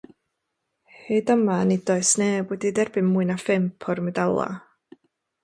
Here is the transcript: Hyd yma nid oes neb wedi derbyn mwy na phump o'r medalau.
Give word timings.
Hyd 1.01 1.29
yma 1.33 1.57
nid 1.71 1.91
oes 1.97 2.13
neb 2.21 2.47
wedi 2.55 2.73
derbyn 2.81 3.07
mwy 3.11 3.25
na 3.33 3.37
phump 3.45 3.89
o'r 3.95 4.03
medalau. 4.09 4.59